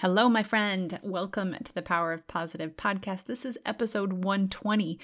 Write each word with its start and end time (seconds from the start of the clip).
Hello, 0.00 0.28
my 0.28 0.42
friend. 0.42 1.00
Welcome 1.02 1.56
to 1.64 1.72
the 1.72 1.80
Power 1.80 2.12
of 2.12 2.26
Positive 2.26 2.76
podcast. 2.76 3.24
This 3.24 3.46
is 3.46 3.56
episode 3.64 4.12
120. 4.12 5.00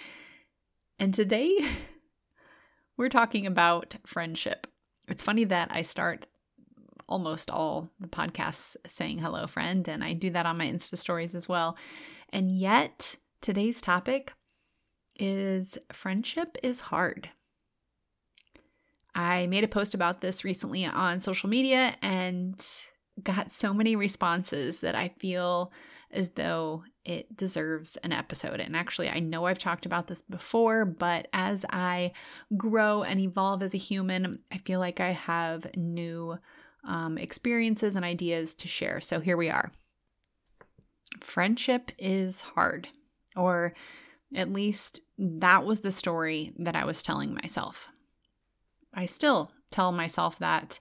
And 0.99 1.15
today 1.15 1.58
we're 2.99 3.08
talking 3.08 3.47
about 3.47 3.97
friendship. 4.05 4.67
It's 5.08 5.23
funny 5.23 5.44
that 5.44 5.70
I 5.73 5.81
start 5.81 6.26
almost 7.08 7.50
all 7.50 7.89
the 8.00 8.07
podcasts 8.07 8.77
saying 8.86 9.20
hello, 9.20 9.46
friend, 9.46 9.89
and 9.89 10.05
I 10.05 10.12
do 10.12 10.29
that 10.29 10.45
on 10.45 10.59
my 10.59 10.66
Insta 10.66 10.99
stories 10.99 11.35
as 11.35 11.49
well. 11.49 11.79
And 12.29 12.53
yet, 12.53 13.17
today's 13.41 13.81
topic 13.81 14.35
is 15.19 15.79
friendship 15.91 16.59
is 16.63 16.83
hard. 16.83 17.31
I 19.15 19.47
made 19.47 19.65
a 19.65 19.69
post 19.69 19.95
about 19.95 20.21
this 20.21 20.45
recently 20.45 20.85
on 20.85 21.19
social 21.19 21.49
media 21.49 21.97
and 22.03 22.63
got 23.23 23.53
so 23.53 23.75
many 23.75 23.97
responses 23.97 24.81
that 24.81 24.95
I 24.95 25.09
feel 25.19 25.73
as 26.11 26.31
though 26.31 26.85
it 27.05 27.35
deserves 27.36 27.96
an 27.99 28.13
episode. 28.13 28.61
And 28.61 28.77
actually, 28.77 29.09
I 29.09 29.19
know 29.19 29.46
I've 29.46 29.59
talked 29.59 29.86
about 29.86 30.07
this 30.07 30.23
before, 30.23 30.85
but 30.85 31.29
as 31.33 31.64
I 31.71 32.12
grow 32.56 33.02
and 33.02 33.19
evolve 33.19 33.62
as 33.62 33.74
a 33.74 33.78
human, 33.78 34.36
I 34.52 34.59
feel 34.59 34.78
like 34.78 35.00
I 35.00 35.10
have 35.10 35.74
new 35.77 36.38
um, 36.84 37.19
experiences 37.19 37.96
and 37.96 38.05
ideas 38.05 38.55
to 38.56 38.69
share. 38.69 39.00
So 39.00 39.20
here 39.20 39.36
we 39.36 39.50
are. 39.50 39.70
Friendship 41.20 41.92
is 41.98 42.41
hard, 42.41 42.88
or 43.36 43.74
at 44.34 44.52
least 44.52 45.00
that 45.19 45.64
was 45.64 45.80
the 45.80 45.92
story 45.92 46.52
that 46.58 46.77
I 46.77 46.84
was 46.84 47.02
telling 47.02 47.34
myself. 47.34 47.88
I 48.94 49.06
still 49.06 49.52
tell 49.70 49.92
myself 49.92 50.38
that 50.38 50.78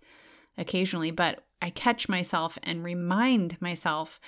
occasionally, 0.58 1.12
but 1.12 1.44
I 1.62 1.70
catch 1.70 2.10
myself 2.10 2.58
and 2.64 2.84
remind 2.84 3.62
myself 3.62 4.20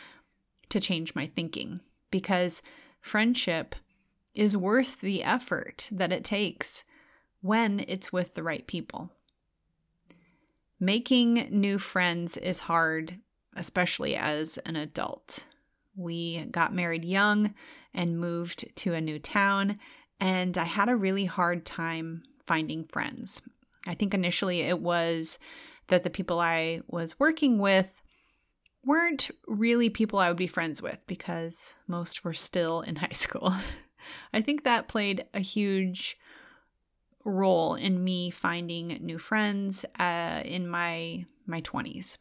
to 0.70 0.80
change 0.80 1.16
my 1.16 1.28
thinking 1.28 1.80
because 2.12 2.62
friendship 3.02 3.76
is 4.34 4.58
worth 4.58 5.02
the 5.02 5.24
effort 5.24 5.90
that 5.92 6.12
it 6.12 6.24
takes 6.24 6.84
when 7.42 7.84
it's 7.88 8.14
with 8.14 8.36
the 8.36 8.44
right 8.44 8.66
people. 8.66 9.12
Making 10.80 11.48
new 11.50 11.78
friends 11.78 12.38
is 12.38 12.62
hard, 12.62 13.20
especially 13.56 14.16
as 14.16 14.58
an 14.60 14.76
adult. 14.76 15.48
We 15.96 16.46
got 16.46 16.74
married 16.74 17.06
young 17.06 17.54
and 17.94 18.20
moved 18.20 18.76
to 18.78 18.94
a 18.94 19.02
new 19.02 19.20
town, 19.20 19.80
and 20.20 20.58
I 20.58 20.64
had 20.64 20.90
a 20.90 20.96
really 20.96 21.26
hard 21.26 21.66
time 21.66 22.24
finding 22.46 22.86
friends. 22.86 23.42
I 23.88 23.94
think 23.94 24.14
initially 24.14 24.62
it 24.62 24.80
was 24.80 25.40
that 25.88 26.04
the 26.04 26.10
people 26.10 26.40
I 26.40 26.82
was 26.88 27.20
working 27.20 27.60
with 27.60 28.02
weren't 28.86 29.32
really 29.48 29.90
people 29.90 30.20
I 30.20 30.28
would 30.28 30.38
be 30.38 30.48
friends 30.48 30.82
with 30.82 31.00
because 31.08 31.78
most 31.88 32.24
were 32.24 32.34
still 32.34 32.82
in 32.82 32.96
high 32.98 33.08
school. 33.10 33.54
I 34.34 34.42
think 34.42 34.64
that 34.64 34.88
played 34.88 35.26
a 35.34 35.40
huge 35.40 36.18
role 37.26 37.76
in 37.76 38.04
me 38.04 38.30
finding 38.30 39.00
new 39.02 39.18
friends 39.18 39.86
uh, 39.98 40.42
in 40.44 40.68
my 40.68 41.26
my 41.46 41.62
20s. 41.62 42.18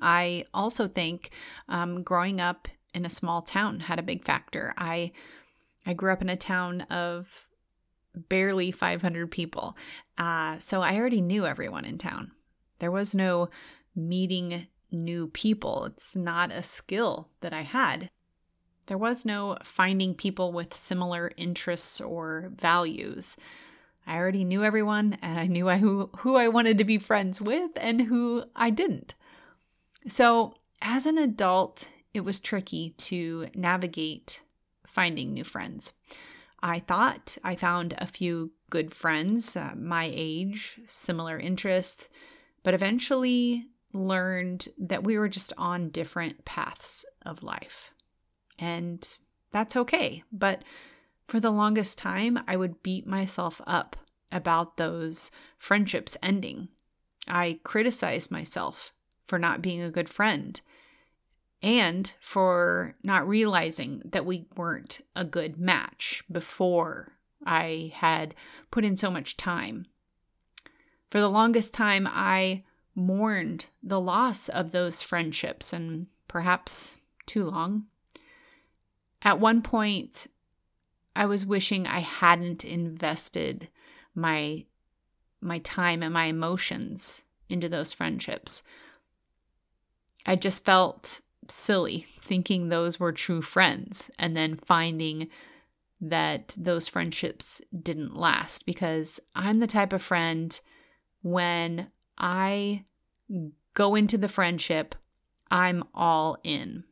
I 0.00 0.44
also 0.52 0.86
think 0.86 1.30
um, 1.68 2.02
growing 2.02 2.40
up 2.40 2.68
in 2.94 3.04
a 3.04 3.10
small 3.10 3.42
town 3.42 3.80
had 3.80 3.98
a 3.98 4.02
big 4.02 4.24
factor. 4.24 4.74
I 4.76 5.12
I 5.86 5.94
grew 5.94 6.12
up 6.12 6.22
in 6.22 6.28
a 6.28 6.36
town 6.36 6.82
of 6.82 7.48
barely 8.28 8.70
500 8.72 9.30
people, 9.30 9.76
uh, 10.18 10.58
so 10.58 10.82
I 10.82 10.96
already 10.96 11.20
knew 11.20 11.46
everyone 11.46 11.84
in 11.84 11.98
town. 11.98 12.32
There 12.78 12.90
was 12.90 13.14
no 13.14 13.48
meeting 13.94 14.66
new 14.90 15.28
people. 15.28 15.84
It's 15.86 16.16
not 16.16 16.52
a 16.52 16.62
skill 16.62 17.28
that 17.40 17.52
I 17.52 17.62
had. 17.62 18.10
There 18.86 18.98
was 18.98 19.24
no 19.24 19.56
finding 19.64 20.14
people 20.14 20.52
with 20.52 20.72
similar 20.72 21.32
interests 21.36 22.00
or 22.00 22.52
values. 22.54 23.36
I 24.06 24.16
already 24.16 24.44
knew 24.44 24.62
everyone 24.62 25.18
and 25.20 25.38
I 25.38 25.46
knew 25.46 25.68
who, 25.68 26.10
who 26.18 26.36
I 26.36 26.48
wanted 26.48 26.78
to 26.78 26.84
be 26.84 26.98
friends 26.98 27.40
with 27.40 27.72
and 27.76 28.02
who 28.02 28.44
I 28.54 28.70
didn't. 28.70 29.14
So, 30.06 30.54
as 30.80 31.06
an 31.06 31.18
adult, 31.18 31.88
it 32.14 32.20
was 32.20 32.38
tricky 32.38 32.90
to 32.98 33.48
navigate 33.54 34.42
finding 34.86 35.34
new 35.34 35.42
friends. 35.42 35.94
I 36.62 36.78
thought 36.78 37.36
I 37.42 37.56
found 37.56 37.94
a 37.98 38.06
few 38.06 38.52
good 38.70 38.94
friends, 38.94 39.56
uh, 39.56 39.74
my 39.76 40.08
age, 40.12 40.78
similar 40.84 41.38
interests, 41.38 42.08
but 42.66 42.74
eventually 42.74 43.68
learned 43.92 44.66
that 44.76 45.04
we 45.04 45.16
were 45.16 45.28
just 45.28 45.52
on 45.56 45.88
different 45.88 46.44
paths 46.44 47.06
of 47.24 47.44
life. 47.44 47.92
And 48.58 49.16
that's 49.52 49.76
okay. 49.76 50.24
But 50.32 50.64
for 51.28 51.38
the 51.38 51.52
longest 51.52 51.96
time, 51.96 52.40
I 52.48 52.56
would 52.56 52.82
beat 52.82 53.06
myself 53.06 53.60
up 53.68 53.94
about 54.32 54.78
those 54.78 55.30
friendships 55.56 56.16
ending. 56.24 56.66
I 57.28 57.60
criticized 57.62 58.32
myself 58.32 58.92
for 59.28 59.38
not 59.38 59.62
being 59.62 59.80
a 59.80 59.88
good 59.88 60.08
friend 60.08 60.60
and 61.62 62.16
for 62.20 62.96
not 63.04 63.28
realizing 63.28 64.02
that 64.06 64.26
we 64.26 64.48
weren't 64.56 65.02
a 65.14 65.24
good 65.24 65.56
match 65.56 66.24
before 66.32 67.12
I 67.46 67.92
had 67.94 68.34
put 68.72 68.84
in 68.84 68.96
so 68.96 69.08
much 69.08 69.36
time 69.36 69.86
for 71.16 71.20
the 71.20 71.30
longest 71.30 71.72
time, 71.72 72.06
I 72.06 72.62
mourned 72.94 73.70
the 73.82 73.98
loss 73.98 74.50
of 74.50 74.70
those 74.70 75.00
friendships, 75.00 75.72
and 75.72 76.08
perhaps 76.28 76.98
too 77.24 77.44
long. 77.44 77.86
At 79.22 79.40
one 79.40 79.62
point, 79.62 80.26
I 81.14 81.24
was 81.24 81.46
wishing 81.46 81.86
I 81.86 82.00
hadn't 82.00 82.66
invested 82.66 83.70
my 84.14 84.66
my 85.40 85.60
time 85.60 86.02
and 86.02 86.12
my 86.12 86.26
emotions 86.26 87.24
into 87.48 87.70
those 87.70 87.94
friendships. 87.94 88.62
I 90.26 90.36
just 90.36 90.66
felt 90.66 91.22
silly 91.48 92.00
thinking 92.20 92.68
those 92.68 93.00
were 93.00 93.12
true 93.12 93.40
friends 93.40 94.10
and 94.18 94.36
then 94.36 94.56
finding 94.56 95.28
that 95.98 96.54
those 96.58 96.88
friendships 96.88 97.62
didn't 97.82 98.14
last 98.14 98.66
because 98.66 99.18
I'm 99.34 99.60
the 99.60 99.66
type 99.66 99.94
of 99.94 100.02
friend 100.02 100.60
when 101.26 101.90
I 102.16 102.84
go 103.74 103.96
into 103.96 104.16
the 104.16 104.28
friendship, 104.28 104.94
I'm 105.50 105.82
all 105.92 106.38
in. 106.44 106.84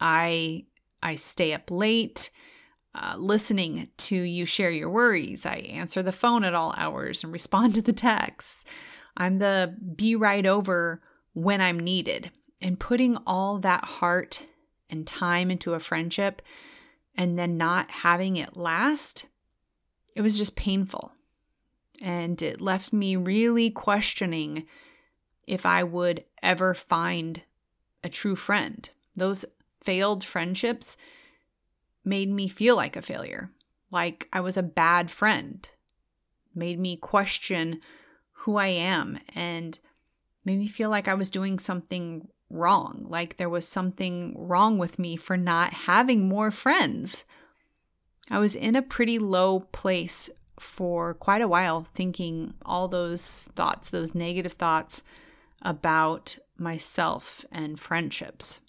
I 0.00 0.66
I 1.00 1.14
stay 1.14 1.54
up 1.54 1.70
late 1.70 2.30
uh, 2.96 3.14
listening 3.16 3.86
to 3.98 4.16
you 4.16 4.44
share 4.44 4.70
your 4.70 4.90
worries. 4.90 5.46
I 5.46 5.70
answer 5.70 6.02
the 6.02 6.10
phone 6.10 6.42
at 6.42 6.54
all 6.54 6.74
hours 6.76 7.22
and 7.22 7.32
respond 7.32 7.76
to 7.76 7.82
the 7.82 7.92
texts. 7.92 8.64
I'm 9.16 9.38
the 9.38 9.76
be 9.94 10.16
right 10.16 10.44
over 10.44 11.00
when 11.34 11.60
I'm 11.60 11.78
needed. 11.78 12.32
And 12.60 12.80
putting 12.80 13.16
all 13.24 13.60
that 13.60 13.84
heart 13.84 14.44
and 14.90 15.06
time 15.06 15.52
into 15.52 15.74
a 15.74 15.80
friendship 15.80 16.42
and 17.14 17.38
then 17.38 17.56
not 17.56 17.92
having 17.92 18.34
it 18.34 18.56
last, 18.56 19.26
it 20.16 20.22
was 20.22 20.36
just 20.36 20.56
painful. 20.56 21.12
And 22.00 22.40
it 22.42 22.60
left 22.60 22.92
me 22.92 23.16
really 23.16 23.70
questioning 23.70 24.66
if 25.46 25.66
I 25.66 25.82
would 25.82 26.24
ever 26.42 26.74
find 26.74 27.42
a 28.04 28.08
true 28.08 28.36
friend. 28.36 28.88
Those 29.14 29.44
failed 29.80 30.22
friendships 30.24 30.96
made 32.04 32.30
me 32.30 32.48
feel 32.48 32.76
like 32.76 32.96
a 32.96 33.02
failure, 33.02 33.50
like 33.90 34.28
I 34.32 34.40
was 34.40 34.56
a 34.56 34.62
bad 34.62 35.10
friend, 35.10 35.68
made 36.54 36.78
me 36.78 36.96
question 36.96 37.80
who 38.32 38.56
I 38.56 38.68
am, 38.68 39.18
and 39.34 39.78
made 40.44 40.58
me 40.58 40.68
feel 40.68 40.90
like 40.90 41.08
I 41.08 41.14
was 41.14 41.30
doing 41.30 41.58
something 41.58 42.28
wrong, 42.50 43.04
like 43.08 43.36
there 43.36 43.48
was 43.48 43.68
something 43.68 44.34
wrong 44.36 44.78
with 44.78 44.98
me 44.98 45.16
for 45.16 45.36
not 45.36 45.72
having 45.72 46.28
more 46.28 46.50
friends. 46.50 47.24
I 48.30 48.38
was 48.38 48.54
in 48.54 48.76
a 48.76 48.82
pretty 48.82 49.18
low 49.18 49.60
place 49.60 50.30
for 50.60 51.14
quite 51.14 51.42
a 51.42 51.48
while 51.48 51.82
thinking 51.82 52.54
all 52.64 52.88
those 52.88 53.48
thoughts, 53.54 53.90
those 53.90 54.14
negative 54.14 54.52
thoughts 54.52 55.02
about 55.62 56.38
myself 56.56 57.44
and 57.50 57.78
friendships. 57.78 58.60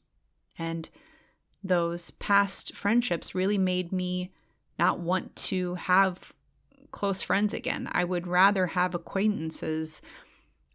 And 0.57 0.89
those 1.63 2.11
past 2.11 2.75
friendships 2.75 3.35
really 3.35 3.57
made 3.57 3.91
me 3.91 4.31
not 4.77 4.99
want 4.99 5.35
to 5.35 5.75
have 5.75 6.33
close 6.91 7.21
friends 7.21 7.53
again. 7.53 7.87
I 7.91 8.03
would 8.03 8.27
rather 8.27 8.67
have 8.67 8.95
acquaintances 8.95 10.01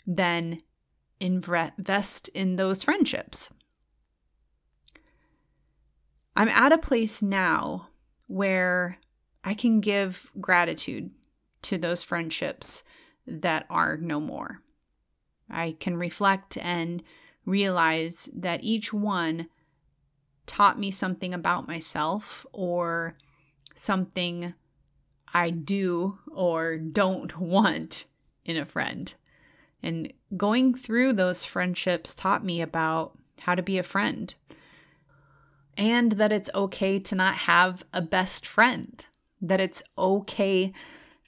than 0.06 0.60
invest 1.20 2.28
in 2.28 2.56
those 2.56 2.84
friendships. 2.84 3.52
I'm 6.36 6.48
at 6.48 6.72
a 6.72 6.78
place 6.78 7.22
now 7.22 7.88
where 8.28 8.98
I 9.44 9.54
can 9.54 9.80
give 9.80 10.30
gratitude 10.40 11.10
to 11.62 11.78
those 11.78 12.02
friendships 12.02 12.84
that 13.26 13.66
are 13.68 13.96
no 13.96 14.20
more. 14.20 14.62
I 15.50 15.76
can 15.78 15.96
reflect 15.96 16.56
and 16.56 17.02
realize 17.44 18.30
that 18.34 18.64
each 18.64 18.92
one 18.92 19.48
taught 20.46 20.78
me 20.78 20.90
something 20.90 21.34
about 21.34 21.68
myself 21.68 22.46
or 22.52 23.16
something 23.74 24.54
I 25.32 25.50
do 25.50 26.18
or 26.30 26.78
don't 26.78 27.38
want 27.38 28.06
in 28.44 28.56
a 28.56 28.64
friend. 28.64 29.12
And 29.82 30.12
going 30.36 30.74
through 30.74 31.14
those 31.14 31.44
friendships 31.44 32.14
taught 32.14 32.44
me 32.44 32.62
about 32.62 33.18
how 33.40 33.54
to 33.54 33.62
be 33.62 33.78
a 33.78 33.82
friend 33.82 34.34
and 35.76 36.12
that 36.12 36.32
it's 36.32 36.50
okay 36.54 36.98
to 37.00 37.14
not 37.14 37.34
have 37.34 37.84
a 37.92 38.00
best 38.00 38.46
friend, 38.46 39.06
that 39.48 39.60
it's 39.60 39.82
okay 39.96 40.72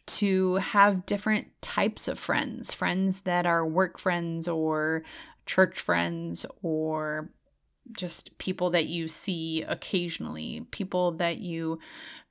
to 0.07 0.55
have 0.57 1.07
different 1.07 1.49
types 1.61 2.07
of 2.07 2.19
friends 2.19 2.73
friends 2.73 3.23
that 3.23 3.45
are 3.45 3.67
work 3.67 3.99
friends 3.99 4.47
or 4.47 5.03
church 5.47 5.79
friends 5.79 6.47
or 6.63 7.31
just 7.93 8.37
people 8.39 8.71
that 8.71 8.87
you 8.87 9.09
see 9.09 9.63
occasionally, 9.63 10.67
people 10.71 11.13
that 11.13 11.39
you 11.39 11.79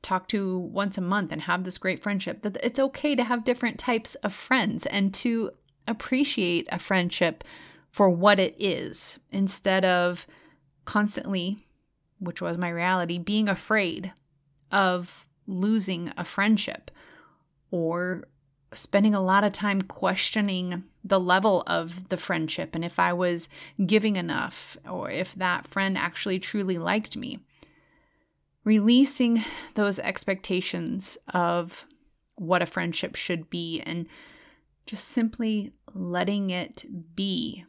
talk 0.01 0.27
to 0.27 0.59
once 0.59 0.97
a 0.97 1.01
month 1.01 1.31
and 1.31 1.41
have 1.41 1.63
this 1.63 1.77
great 1.77 2.01
friendship. 2.01 2.41
That 2.41 2.57
it's 2.63 2.79
okay 2.79 3.15
to 3.15 3.23
have 3.23 3.45
different 3.45 3.79
types 3.79 4.15
of 4.15 4.33
friends 4.33 4.85
and 4.85 5.13
to 5.15 5.51
appreciate 5.87 6.67
a 6.71 6.79
friendship 6.79 7.43
for 7.89 8.09
what 8.09 8.39
it 8.39 8.55
is 8.59 9.19
instead 9.31 9.85
of 9.85 10.27
constantly, 10.83 11.57
which 12.19 12.41
was 12.41 12.57
my 12.57 12.69
reality, 12.69 13.17
being 13.17 13.47
afraid 13.47 14.11
of 14.71 15.25
losing 15.47 16.11
a 16.17 16.23
friendship 16.23 16.91
or 17.71 18.23
spending 18.73 19.15
a 19.15 19.21
lot 19.21 19.43
of 19.43 19.53
time 19.53 19.81
questioning 19.81 20.83
the 21.03 21.19
level 21.19 21.63
of 21.67 22.09
the 22.09 22.17
friendship 22.17 22.75
and 22.75 22.83
if 22.83 22.99
I 22.99 23.13
was 23.13 23.47
giving 23.85 24.15
enough 24.15 24.75
or 24.89 25.09
if 25.09 25.35
that 25.35 25.65
friend 25.65 25.97
actually 25.97 26.39
truly 26.39 26.77
liked 26.77 27.15
me. 27.15 27.39
Releasing 28.63 29.43
those 29.75 29.99
expectations 29.99 31.17
of 31.33 31.85
what 32.35 32.61
a 32.61 32.65
friendship 32.65 33.15
should 33.15 33.49
be 33.49 33.81
and 33.81 34.07
just 34.85 35.07
simply 35.07 35.71
letting 35.93 36.49
it 36.49 36.85
be 37.15 37.63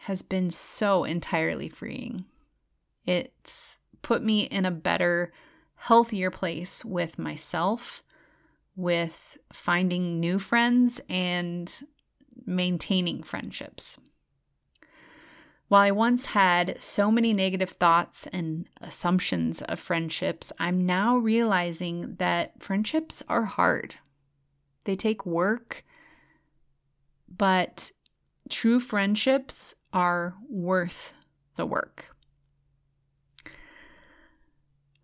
has 0.00 0.22
been 0.22 0.50
so 0.50 1.04
entirely 1.04 1.68
freeing. 1.68 2.24
It's 3.04 3.78
put 4.02 4.22
me 4.22 4.42
in 4.42 4.66
a 4.66 4.70
better, 4.70 5.32
healthier 5.82 6.30
place 6.30 6.84
with 6.84 7.18
myself 7.18 8.04
with 8.76 9.36
finding 9.52 10.20
new 10.20 10.38
friends 10.38 11.00
and 11.08 11.82
maintaining 12.46 13.20
friendships. 13.20 13.98
While 15.66 15.82
I 15.82 15.90
once 15.90 16.26
had 16.26 16.80
so 16.80 17.10
many 17.10 17.32
negative 17.32 17.70
thoughts 17.70 18.28
and 18.28 18.68
assumptions 18.80 19.60
of 19.62 19.80
friendships, 19.80 20.52
I'm 20.60 20.86
now 20.86 21.16
realizing 21.16 22.14
that 22.16 22.62
friendships 22.62 23.20
are 23.28 23.44
hard. 23.44 23.96
They 24.84 24.94
take 24.94 25.26
work, 25.26 25.82
but 27.28 27.90
true 28.48 28.78
friendships 28.78 29.74
are 29.92 30.36
worth 30.48 31.12
the 31.56 31.66
work. 31.66 32.11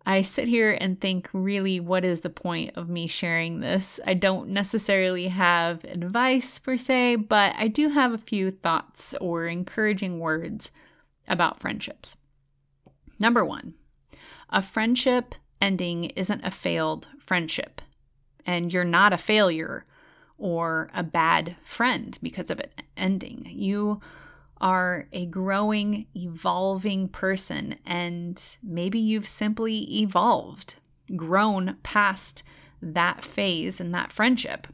I 0.09 0.23
sit 0.23 0.47
here 0.47 0.75
and 0.81 0.99
think, 0.99 1.29
really, 1.33 1.79
what 1.79 2.03
is 2.03 2.21
the 2.21 2.31
point 2.31 2.71
of 2.75 2.89
me 2.89 3.05
sharing 3.05 3.59
this? 3.59 3.99
I 4.07 4.15
don't 4.15 4.49
necessarily 4.49 5.27
have 5.27 5.83
advice 5.83 6.57
per 6.57 6.77
se, 6.77 7.17
but 7.17 7.53
I 7.59 7.67
do 7.67 7.89
have 7.89 8.11
a 8.11 8.17
few 8.17 8.49
thoughts 8.49 9.13
or 9.21 9.45
encouraging 9.45 10.19
words 10.19 10.71
about 11.27 11.59
friendships. 11.59 12.15
Number 13.19 13.45
one, 13.45 13.75
a 14.49 14.63
friendship 14.63 15.35
ending 15.61 16.05
isn't 16.05 16.43
a 16.43 16.49
failed 16.49 17.07
friendship, 17.19 17.79
and 18.47 18.73
you're 18.73 18.83
not 18.83 19.13
a 19.13 19.17
failure 19.17 19.85
or 20.39 20.89
a 20.95 21.03
bad 21.03 21.55
friend 21.61 22.17
because 22.23 22.49
of 22.49 22.59
it 22.59 22.81
ending. 22.97 23.45
You 23.47 24.01
are 24.61 25.07
a 25.13 25.25
growing, 25.25 26.07
evolving 26.15 27.07
person, 27.07 27.75
and 27.85 28.57
maybe 28.63 28.99
you've 28.99 29.27
simply 29.27 29.79
evolved, 30.01 30.75
grown 31.15 31.77
past 31.83 32.43
that 32.81 33.23
phase 33.23 33.79
and 33.79 33.93
that 33.93 34.11
friendship. 34.11 34.67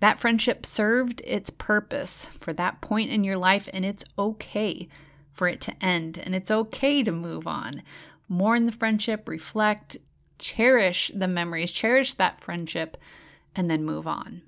That 0.00 0.18
friendship 0.18 0.64
served 0.64 1.22
its 1.24 1.50
purpose 1.50 2.26
for 2.40 2.52
that 2.54 2.80
point 2.80 3.10
in 3.10 3.24
your 3.24 3.36
life, 3.36 3.68
and 3.72 3.84
it's 3.84 4.04
okay 4.18 4.88
for 5.32 5.48
it 5.48 5.60
to 5.62 5.84
end, 5.84 6.18
and 6.18 6.34
it's 6.34 6.50
okay 6.50 7.02
to 7.02 7.12
move 7.12 7.46
on. 7.46 7.82
Mourn 8.28 8.66
the 8.66 8.72
friendship, 8.72 9.28
reflect, 9.28 9.96
cherish 10.38 11.10
the 11.14 11.28
memories, 11.28 11.72
cherish 11.72 12.14
that 12.14 12.40
friendship, 12.40 12.96
and 13.54 13.70
then 13.70 13.84
move 13.84 14.06
on. 14.06 14.42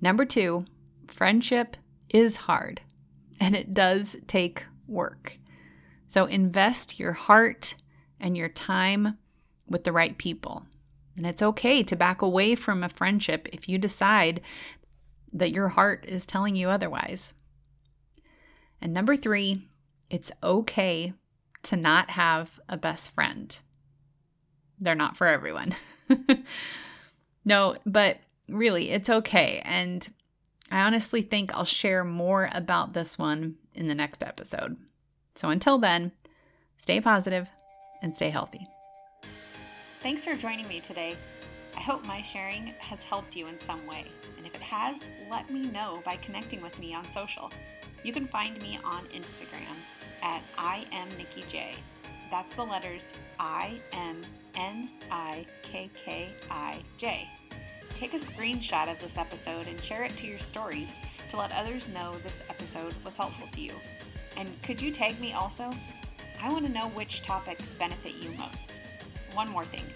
Number 0.00 0.24
two, 0.24 0.64
friendship 1.06 1.76
is 2.10 2.36
hard 2.36 2.80
and 3.40 3.54
it 3.54 3.74
does 3.74 4.16
take 4.26 4.66
work. 4.86 5.38
So 6.06 6.26
invest 6.26 6.98
your 6.98 7.12
heart 7.12 7.74
and 8.20 8.36
your 8.36 8.48
time 8.48 9.18
with 9.66 9.84
the 9.84 9.92
right 9.92 10.16
people. 10.16 10.66
And 11.16 11.26
it's 11.26 11.42
okay 11.42 11.82
to 11.84 11.96
back 11.96 12.22
away 12.22 12.54
from 12.54 12.82
a 12.82 12.88
friendship 12.88 13.48
if 13.52 13.68
you 13.68 13.78
decide 13.78 14.40
that 15.32 15.52
your 15.52 15.68
heart 15.68 16.04
is 16.06 16.26
telling 16.26 16.56
you 16.56 16.68
otherwise. 16.68 17.34
And 18.80 18.92
number 18.92 19.16
three, 19.16 19.62
it's 20.10 20.32
okay 20.42 21.12
to 21.64 21.76
not 21.76 22.10
have 22.10 22.60
a 22.68 22.76
best 22.76 23.14
friend. 23.14 23.58
They're 24.78 24.94
not 24.94 25.16
for 25.16 25.26
everyone. 25.26 25.74
no, 27.44 27.76
but 27.86 28.18
really, 28.48 28.90
it's 28.90 29.08
okay. 29.08 29.62
And 29.64 30.06
I 30.74 30.80
honestly 30.80 31.22
think 31.22 31.54
I'll 31.54 31.64
share 31.64 32.02
more 32.02 32.50
about 32.52 32.94
this 32.94 33.16
one 33.16 33.54
in 33.74 33.86
the 33.86 33.94
next 33.94 34.24
episode. 34.24 34.76
So 35.36 35.50
until 35.50 35.78
then, 35.78 36.10
stay 36.78 37.00
positive 37.00 37.48
and 38.02 38.12
stay 38.12 38.28
healthy. 38.28 38.66
Thanks 40.00 40.24
for 40.24 40.34
joining 40.34 40.66
me 40.66 40.80
today. 40.80 41.16
I 41.76 41.80
hope 41.80 42.04
my 42.04 42.22
sharing 42.22 42.74
has 42.78 43.04
helped 43.04 43.36
you 43.36 43.46
in 43.46 43.60
some 43.60 43.86
way. 43.86 44.06
And 44.36 44.48
if 44.48 44.54
it 44.56 44.62
has, 44.62 44.98
let 45.30 45.48
me 45.48 45.62
know 45.70 46.02
by 46.04 46.16
connecting 46.16 46.60
with 46.60 46.76
me 46.80 46.92
on 46.92 47.08
social. 47.12 47.52
You 48.02 48.12
can 48.12 48.26
find 48.26 48.60
me 48.60 48.80
on 48.84 49.06
Instagram 49.14 49.76
at 50.22 50.42
I 50.58 50.86
am 50.90 51.08
Nikki 51.16 51.44
J. 51.48 51.76
That's 52.32 52.52
the 52.54 52.64
letters 52.64 53.12
I 53.38 53.80
M 53.92 54.22
N 54.56 54.90
I 55.08 55.46
K 55.62 55.88
K 55.94 56.32
I 56.50 56.82
J. 56.98 57.28
Take 58.04 58.22
a 58.22 58.26
screenshot 58.26 58.92
of 58.92 58.98
this 58.98 59.16
episode 59.16 59.66
and 59.66 59.82
share 59.82 60.02
it 60.02 60.14
to 60.18 60.26
your 60.26 60.38
stories 60.38 60.98
to 61.30 61.38
let 61.38 61.50
others 61.52 61.88
know 61.88 62.12
this 62.22 62.42
episode 62.50 62.92
was 63.02 63.16
helpful 63.16 63.48
to 63.52 63.60
you. 63.62 63.72
And 64.36 64.50
could 64.62 64.78
you 64.78 64.92
tag 64.92 65.18
me 65.18 65.32
also? 65.32 65.70
I 66.38 66.52
want 66.52 66.66
to 66.66 66.70
know 66.70 66.88
which 66.88 67.22
topics 67.22 67.72
benefit 67.72 68.12
you 68.22 68.28
most. 68.36 68.82
One 69.32 69.48
more 69.48 69.64
thing. 69.64 69.86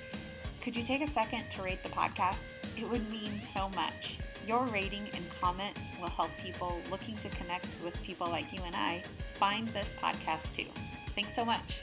Could 0.62 0.74
you 0.74 0.84
take 0.84 1.02
a 1.02 1.10
second 1.10 1.50
to 1.50 1.62
rate 1.62 1.82
the 1.82 1.90
podcast? 1.90 2.56
It 2.78 2.88
would 2.88 3.10
mean 3.10 3.42
so 3.42 3.68
much. 3.76 4.16
Your 4.46 4.64
rating 4.68 5.06
and 5.12 5.30
comment 5.38 5.76
will 6.00 6.08
help 6.08 6.30
people 6.42 6.80
looking 6.90 7.18
to 7.18 7.28
connect 7.28 7.66
with 7.84 8.02
people 8.02 8.28
like 8.28 8.50
you 8.54 8.62
and 8.64 8.74
I 8.74 9.02
find 9.34 9.68
this 9.68 9.94
podcast 10.02 10.50
too. 10.54 10.70
Thanks 11.08 11.34
so 11.34 11.44
much. 11.44 11.82